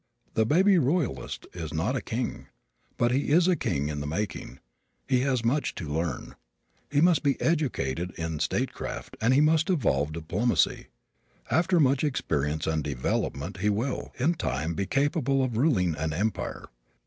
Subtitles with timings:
[0.33, 2.47] The baby royalist is not a king.
[2.97, 4.57] But he is a king in the making.
[5.07, 6.33] He has much to learn.
[6.89, 10.87] He must be educated in statecraft and he must evolve diplomacy.
[11.51, 16.65] After much experience and development he will, in time, be capable of ruling an empire.